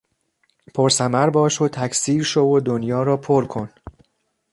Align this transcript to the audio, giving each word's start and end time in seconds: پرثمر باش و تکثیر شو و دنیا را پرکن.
پرثمر 0.75 1.29
باش 1.29 1.61
و 1.61 1.67
تکثیر 1.67 2.23
شو 2.23 2.41
و 2.41 2.59
دنیا 2.59 3.03
را 3.03 3.17
پرکن. 3.17 3.69